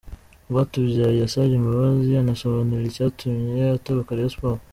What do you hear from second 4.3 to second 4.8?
Sports.